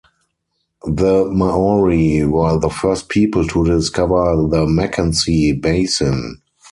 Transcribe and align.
The 0.87 1.25
Maori 1.25 2.25
were 2.25 2.57
the 2.57 2.71
first 2.71 3.07
people 3.07 3.45
to 3.49 3.63
discover 3.65 4.47
the 4.49 4.65
Mackenzie 4.65 5.51
Basin. 5.51 6.41